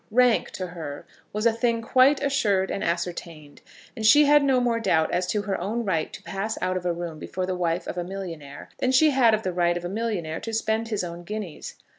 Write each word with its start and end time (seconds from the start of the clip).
Rank 0.09 0.49
to 0.53 0.65
her 0.69 1.05
was 1.31 1.45
a 1.45 1.53
thing 1.53 1.83
quite 1.83 2.23
assured 2.23 2.71
and 2.71 2.83
ascertained, 2.83 3.61
and 3.95 4.03
she 4.03 4.25
had 4.25 4.43
no 4.43 4.59
more 4.59 4.79
doubt 4.79 5.11
as 5.11 5.27
to 5.27 5.43
her 5.43 5.61
own 5.61 5.85
right 5.85 6.11
to 6.11 6.23
pass 6.23 6.57
out 6.59 6.75
of 6.75 6.87
a 6.87 6.91
room 6.91 7.19
before 7.19 7.45
the 7.45 7.53
wife 7.55 7.85
of 7.85 7.99
a 7.99 8.03
millionaire 8.03 8.69
than 8.79 8.91
she 8.91 9.11
had 9.11 9.35
of 9.35 9.43
the 9.43 9.53
right 9.53 9.77
of 9.77 9.85
a 9.85 9.89
millionaire 9.89 10.39
to 10.39 10.53
spend 10.53 10.87
his 10.87 11.03
own 11.03 11.23
guineas. 11.23 11.75